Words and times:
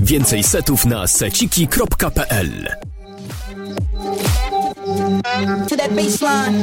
Więcej 0.00 0.42
setów 0.42 0.84
na 0.84 1.06
seciki.pl 1.06 2.68
To 5.68 5.76
that 5.76 5.94
baseline. 5.94 6.62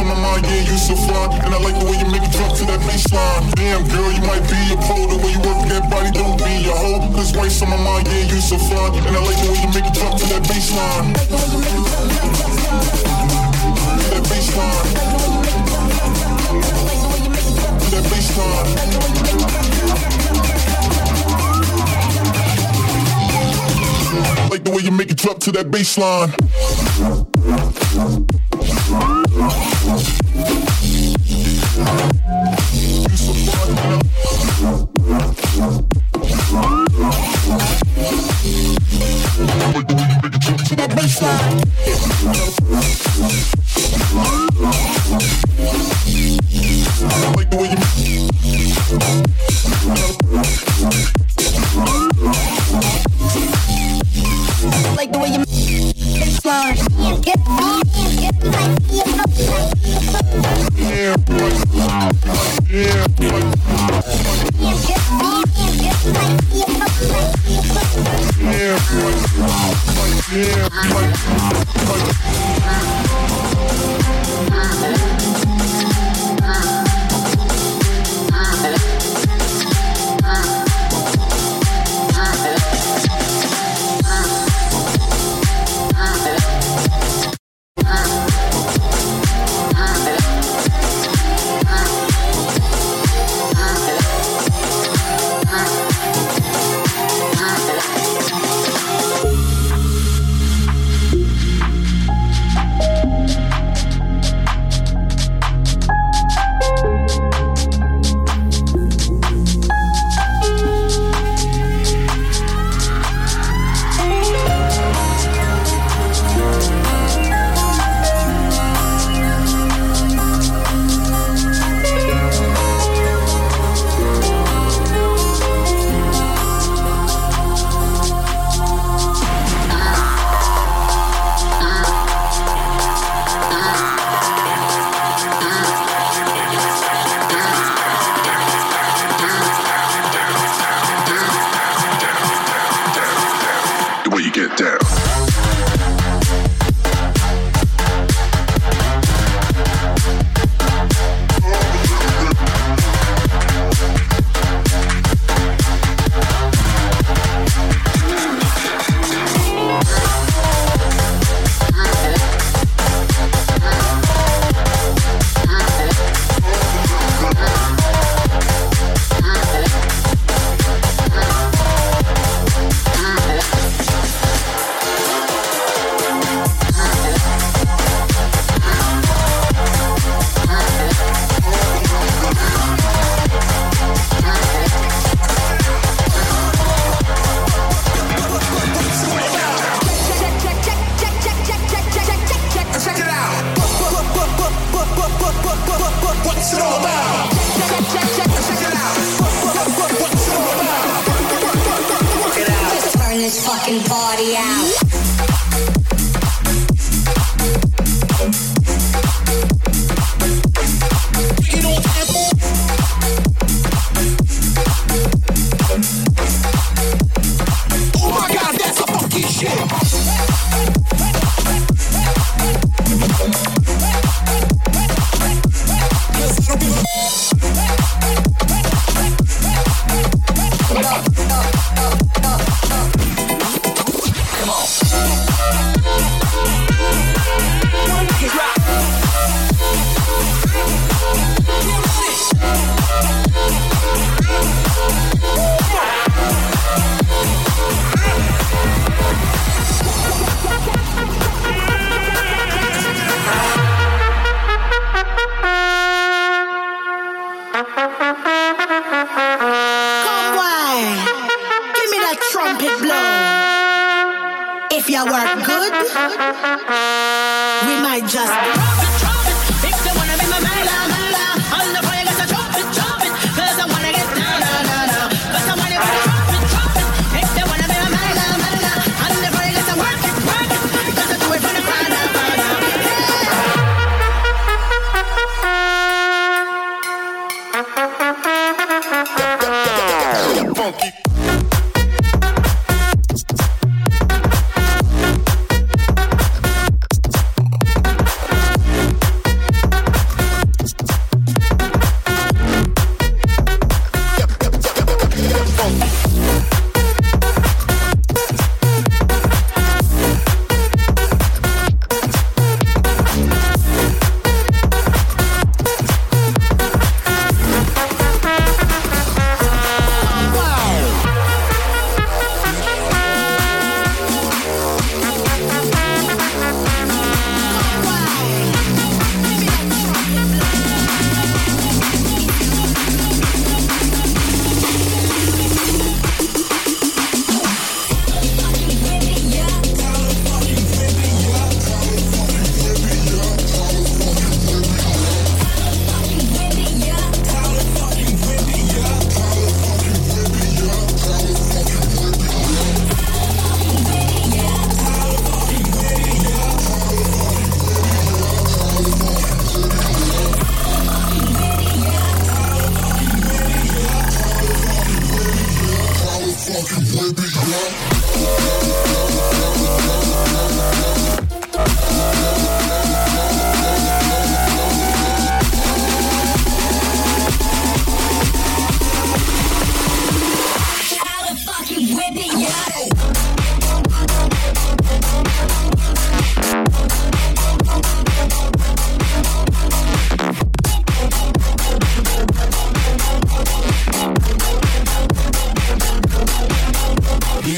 On 0.00 0.06
my 0.06 0.14
mind, 0.14 0.46
yeah, 0.46 0.62
you 0.64 0.78
so 0.78 0.96
fly. 0.96 1.28
And 1.44 1.52
I 1.52 1.58
like 1.58 1.78
the 1.78 1.84
way 1.84 1.98
you 1.98 2.06
make 2.10 2.22
it 2.22 2.32
drop 2.32 2.56
to 2.56 2.64
that 2.64 2.80
baseline. 2.80 3.52
Damn, 3.54 3.86
girl, 3.88 4.10
you 4.10 4.22
might 4.22 4.40
be 4.48 4.56
a 4.72 4.76
pro. 4.88 5.04
The 5.04 5.20
way 5.20 5.32
you 5.32 5.40
work 5.44 5.68
that 5.68 5.90
body, 5.90 6.10
don't 6.10 6.38
be 6.38 6.64
a 6.64 6.72
hoe. 6.72 7.12
This 7.12 7.36
waist 7.36 7.62
on 7.62 7.68
my 7.68 7.76
mind, 7.76 8.08
yeah, 8.08 8.24
you 8.24 8.40
so 8.40 8.56
fly. 8.56 8.88
And 8.88 9.14
I 9.14 9.20
like 9.20 9.36
the 9.36 9.52
way 9.52 9.60
you 9.60 9.68
make 9.68 9.84
it 9.84 9.92
drop 9.92 10.16
to 10.18 10.24
that 10.32 10.42
baseline. 10.48 11.12
That 14.08 14.24
baseline. 14.32 14.88
That 17.92 18.04
baseline. 18.08 18.68
Like 24.50 24.64
the 24.64 24.70
way 24.70 24.82
you 24.82 24.90
make 24.90 25.10
it 25.10 25.18
drop 25.18 25.38
to 25.40 25.52
that 25.52 25.70
baseline. 25.70 26.32
Thank 29.44 29.66
you. 32.16 32.21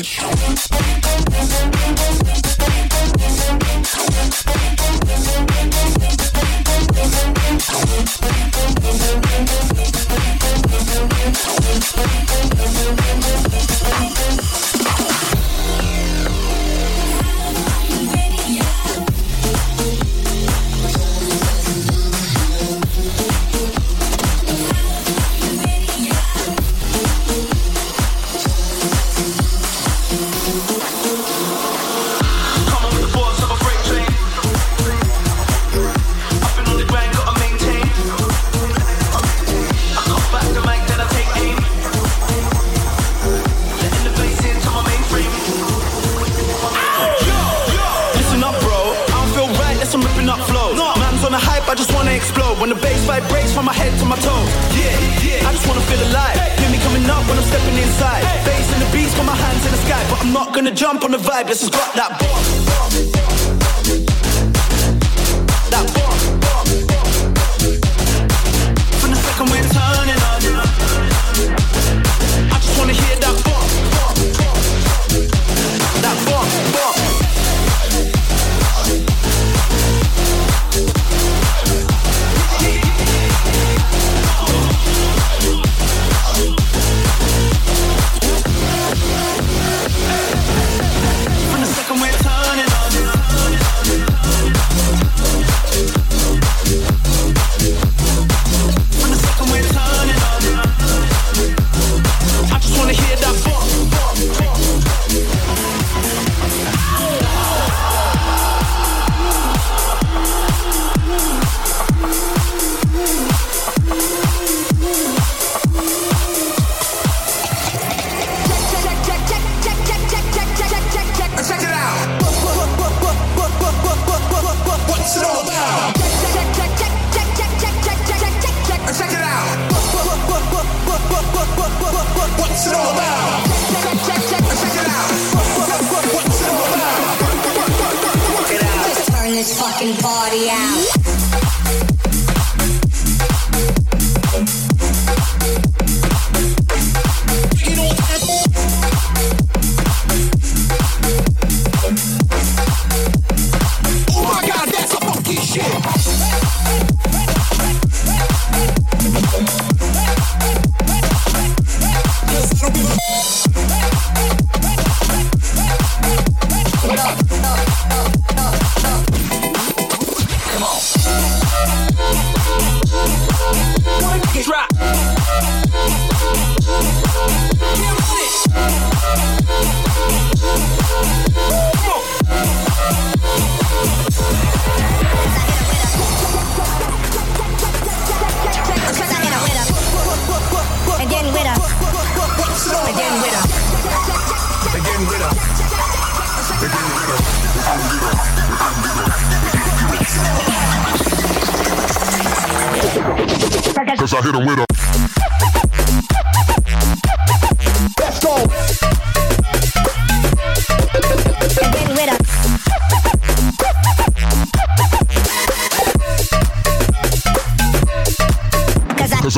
it. 0.06 1.03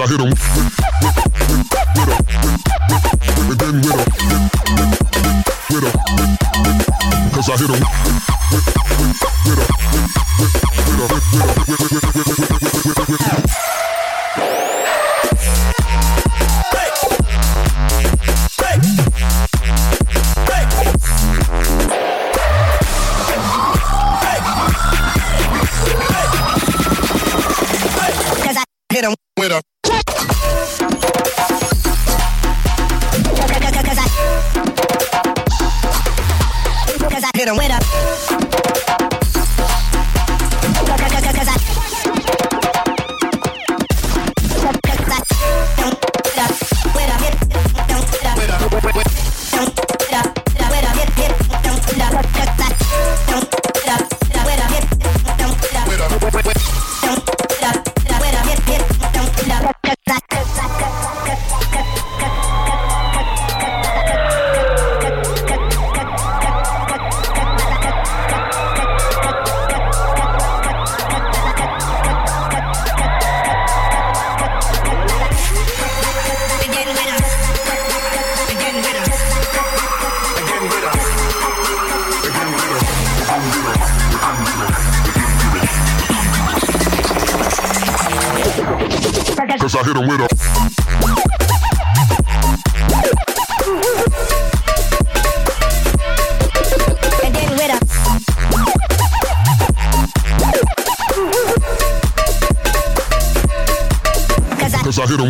Hit 0.09 0.21
him 0.21 0.31
with 0.31 0.31
a, 0.31 0.35
with 1.97 2.07
a, 2.07 2.17
with 3.09 3.11
a, 3.11 3.13
with 3.49 3.61
a, 3.61 3.75
with 3.75 3.91
a, 5.75 5.75
with 5.75 5.85
a, 5.85 5.87
cause 7.35 7.51
I 7.51 7.57
hit 7.57 7.71
him. 7.71 8.06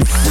Show. 0.05 0.26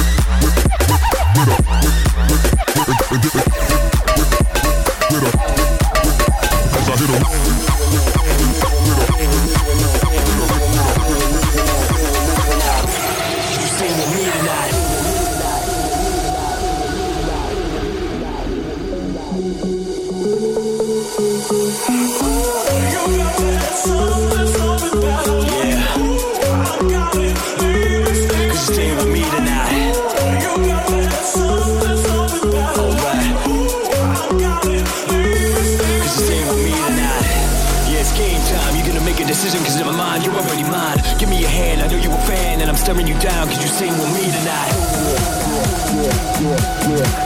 Decision 39.36 39.62
cause 39.64 39.76
my 39.84 39.92
mind 39.92 40.24
you're 40.24 40.34
already 40.34 40.62
mine. 40.62 40.96
Give 41.18 41.28
me 41.28 41.38
your 41.38 41.50
hand, 41.50 41.82
I 41.82 41.88
know 41.88 41.98
you're 41.98 42.10
a 42.10 42.20
fan, 42.22 42.62
and 42.62 42.70
I'm 42.70 42.76
staring 42.76 43.06
you 43.06 43.18
down 43.20 43.48
cause 43.48 43.58
you're 43.60 43.68
staying 43.68 43.92
with 43.92 44.10
me 44.16 44.24
tonight. 44.32 44.72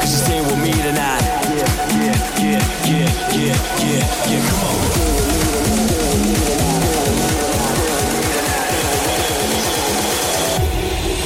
Cause 0.02 0.10
you're 0.10 0.24
staying 0.26 0.44
with 0.44 0.58
me 0.58 0.72
tonight. 0.72 1.22
Yeah, 1.54 1.70
yeah, 2.02 2.18
yeah, 2.42 3.10
yeah, 3.30 3.54
yeah, 3.86 4.04
yeah, 4.26 4.42
come 4.48 4.62
on. 4.66 4.76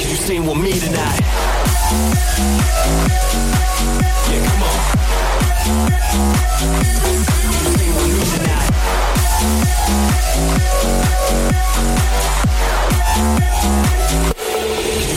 You're 0.07 0.23
staying 0.27 0.45
with 0.47 0.59
me 0.59 0.73
tonight. 0.85 1.21
Yeah, 4.29 4.41
come 4.49 4.63
on. 4.69 4.79
You're 7.57 7.73
staying 7.73 7.95
with 7.97 8.09
me 8.13 8.25
tonight. 8.37 9.24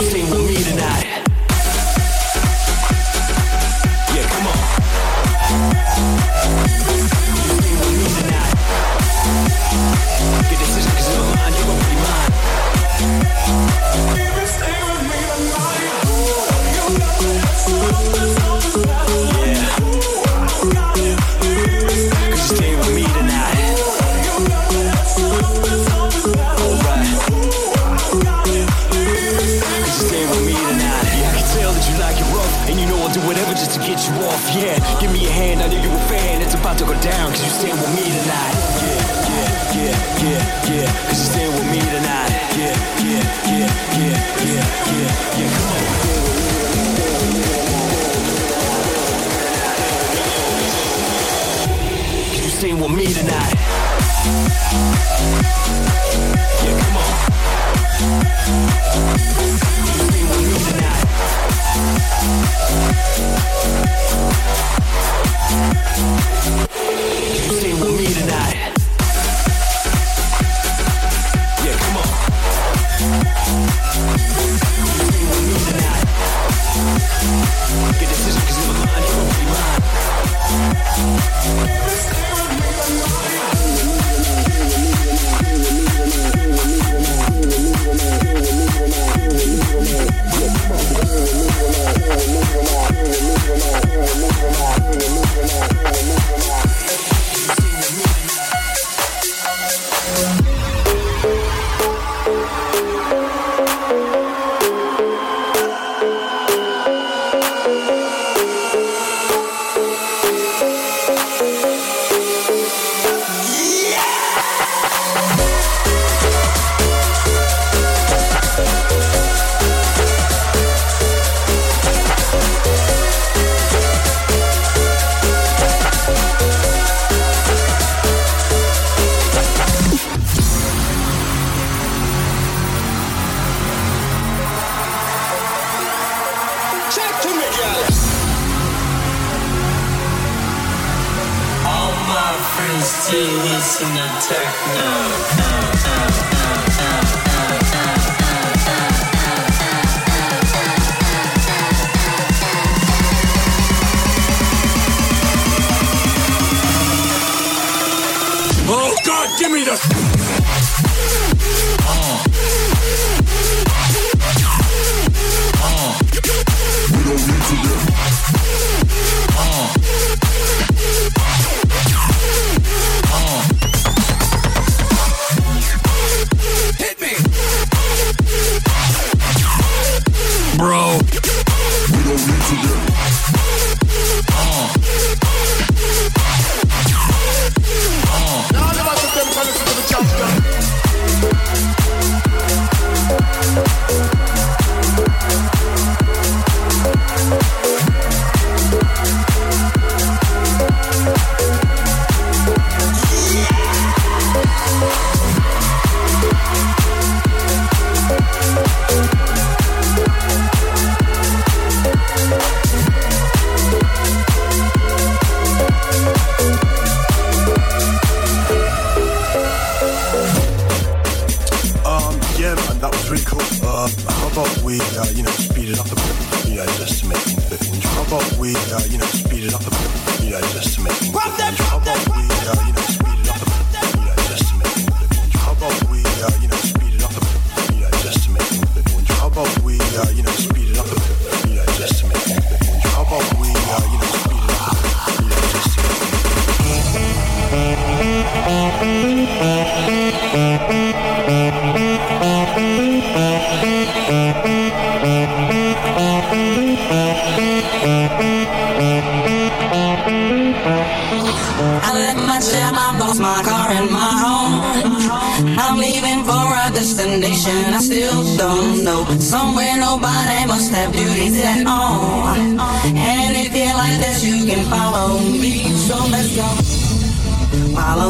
Staying 0.08 0.28
with 0.28 0.46
me 0.46 0.62
tonight. 0.64 1.27
Like 32.08 32.20
it 32.20 32.28
rough. 32.32 32.68
And 32.68 32.80
you 32.80 32.86
know 32.86 32.96
I'll 33.04 33.12
do 33.12 33.20
whatever 33.28 33.52
just 33.52 33.72
to 33.76 33.80
get 33.80 34.00
you 34.08 34.14
off. 34.24 34.40
Yeah, 34.56 34.80
give 35.00 35.12
me 35.12 35.20
your 35.28 35.32
hand, 35.32 35.60
I 35.60 35.68
know 35.68 35.80
you're 35.82 35.92
a 35.92 36.08
fan. 36.08 36.40
It's 36.40 36.54
about 36.54 36.78
to 36.78 36.84
go 36.84 36.96
down, 37.00 37.30
cause 37.32 37.44
you 37.44 37.50
staying 37.50 37.76
with 37.76 37.92
me 37.92 38.04
tonight. 38.08 38.56
Yeah, 38.80 39.02
yeah, 39.28 39.48
yeah, 39.76 39.96
yeah, 40.24 40.42
yeah. 40.72 40.88
Cause 41.08 41.20
you 41.20 41.28
staying 41.32 41.52
with 41.52 41.68
me 41.68 41.80
tonight. 41.80 42.32
Yeah, 42.56 42.76
yeah, 43.04 43.24
yeah, 43.52 43.68
yeah, 44.00 44.16
yeah, 44.48 44.64
yeah, 44.96 45.38
yeah. 45.38 45.50
Come 45.54 45.68
on. 45.68 45.82
Cause 52.32 52.44
you 52.48 52.52
staying 52.60 52.80
with 52.80 52.92
me 52.96 53.06
tonight. 53.12 53.54
Yeah, 56.64 56.76
come 56.80 56.96
on. 56.96 57.27
You 58.00 58.04
staying 67.58 67.80
with 67.80 67.98
me 67.98 68.06
tonight. 68.14 68.77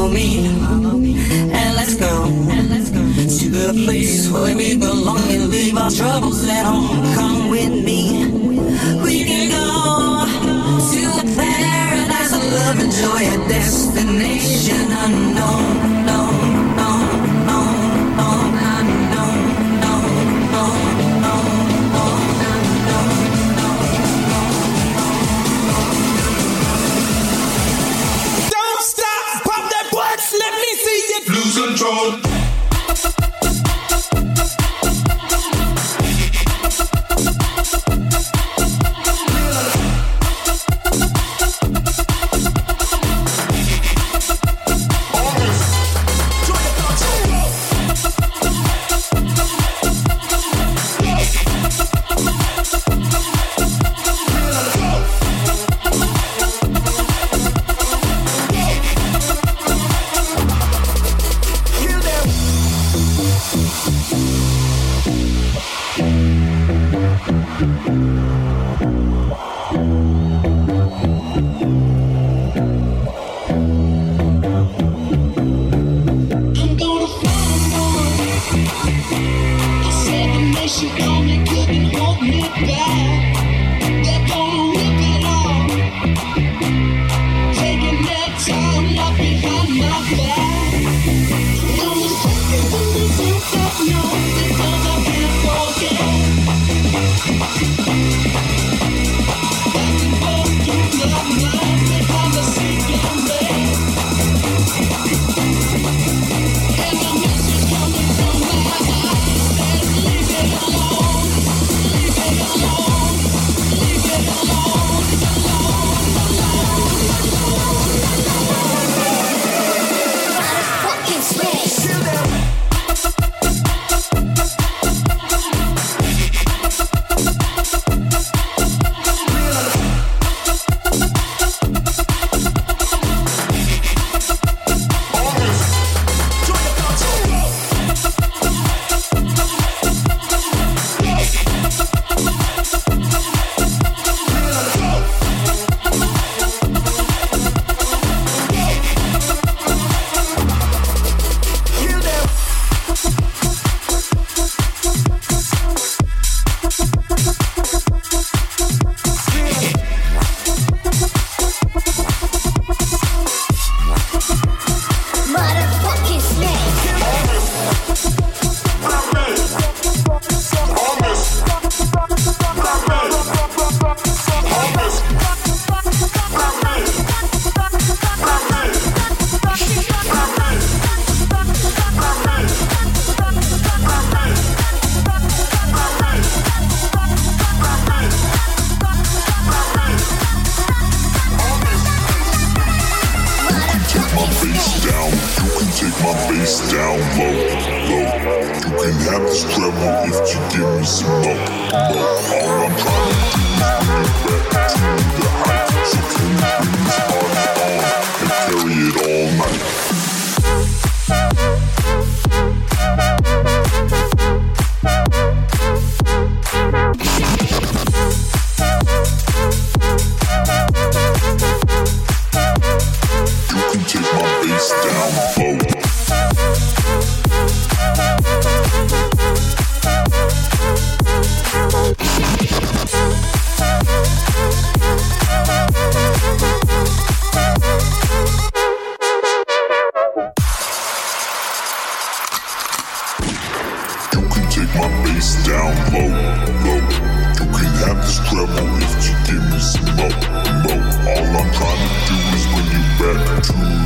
Follow 0.09 0.97
me. 0.97 1.15
And 1.53 1.77
let's 1.77 1.95
go. 1.95 2.27
To 3.39 3.49
the 3.51 3.73
place 3.85 4.31
where 4.31 4.57
we 4.57 4.77
belong 4.77 5.21
and 5.31 5.49
leave 5.51 5.77
our 5.77 5.91
troubles 5.91 6.49
at 6.49 6.65
home. 6.65 7.15
Come 7.15 7.51
with 7.51 7.85
me. 7.85 8.27
We 9.05 9.25
can 9.25 9.51
go 9.51 10.25
to 10.93 11.01
a 11.21 11.25
paradise 11.37 12.33
of 12.33 12.43
love 12.53 12.79
and 12.81 12.93
joy, 12.93 13.23
a 13.29 13.49
destination 13.49 13.68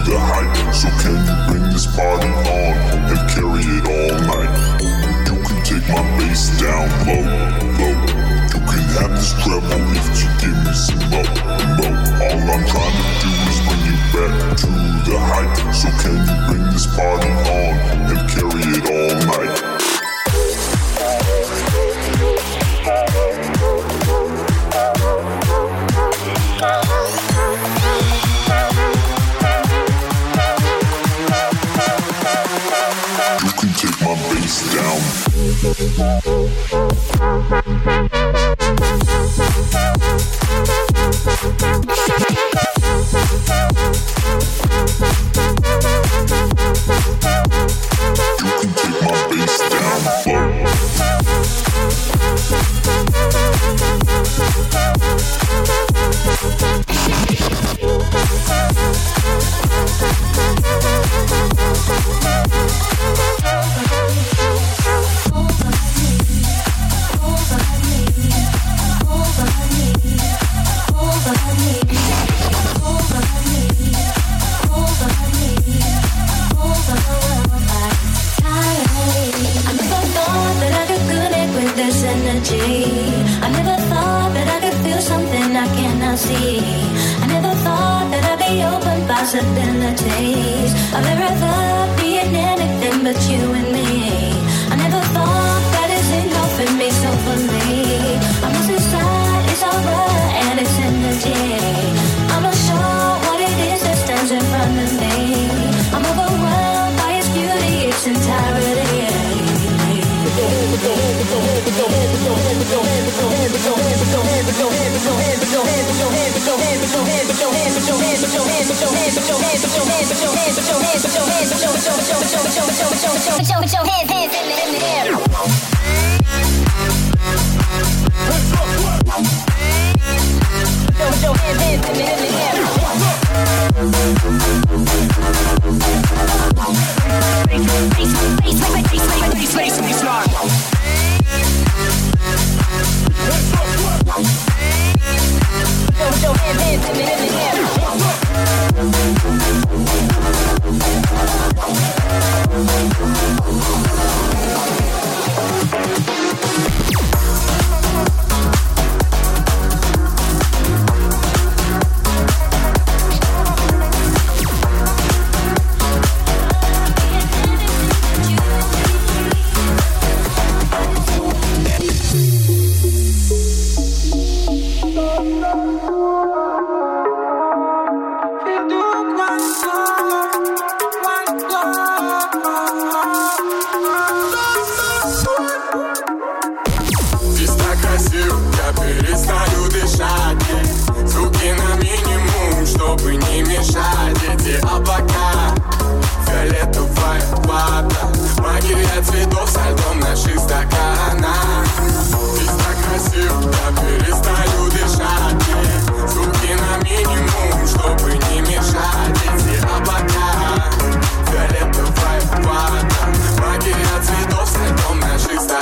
the 0.04 0.18
height. 0.18 0.52
So 0.74 0.88
can 1.02 1.16
you 1.22 1.36
bring 1.48 1.64
this 1.72 1.86
party 1.86 2.28
on 2.28 2.74
and 3.10 3.22
carry 3.30 3.62
it 3.62 3.86
all 3.86 4.14
night? 4.26 4.52
You 5.26 5.38
can 5.42 5.58
take 5.62 5.86
my 5.88 6.02
bass 6.18 6.50
down 6.60 6.86
low, 7.06 7.24
low. 7.78 7.96
You 8.52 8.60
can 8.68 8.84
have 8.98 9.12
this 9.16 9.32
treble 9.42 9.82
if 9.96 10.06
you 10.20 10.28
give 10.42 10.58
me 10.62 10.74
some 10.74 11.02
more, 11.10 11.30
more. 11.80 11.96
All 12.22 12.46
I'm 12.52 12.64
trying 12.68 12.96
to 12.98 13.06
do 13.22 13.30
is 13.50 13.58
bring 13.66 13.82
you 13.88 13.98
back 14.12 14.34
to 14.62 14.70
the 15.06 15.16
height. 15.18 15.52
So 15.74 15.88
can 16.02 16.14
you 16.20 16.36
bring 16.46 16.64
this 16.72 16.86
party 16.86 17.31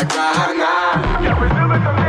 Sacana. 0.09 2.00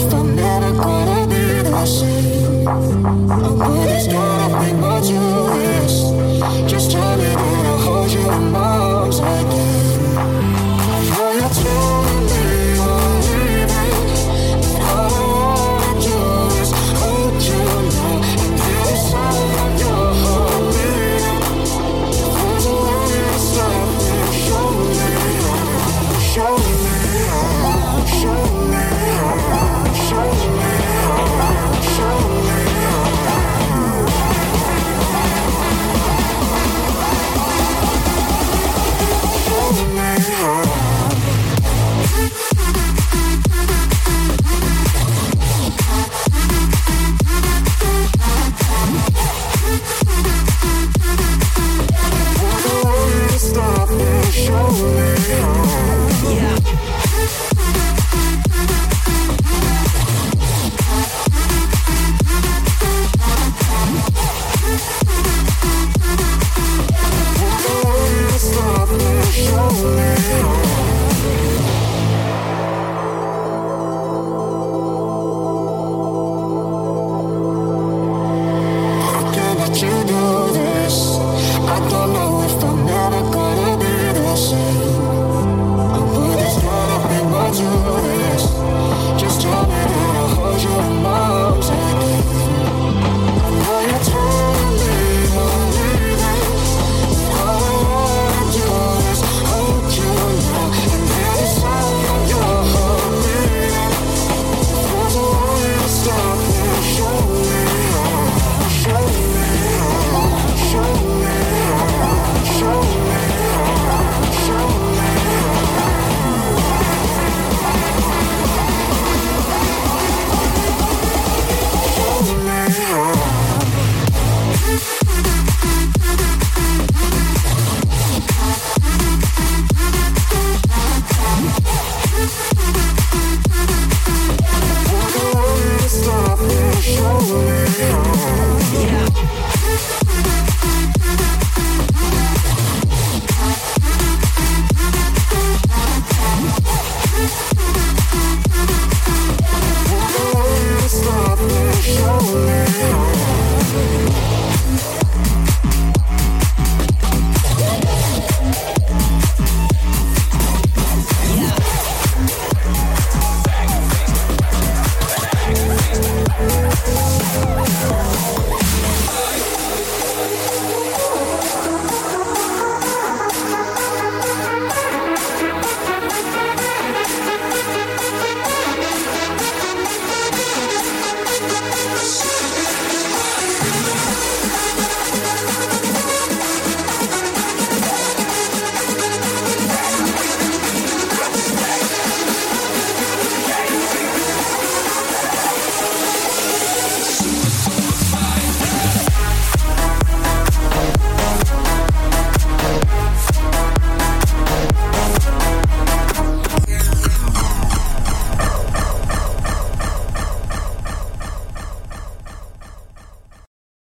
I'm 0.00 0.36
never 0.36 0.72
gonna 0.72 1.26
be 1.26 1.62
the 1.62 1.84
same. 1.84 2.68
I 2.68 3.48
would 3.50 3.88
have 3.88 4.37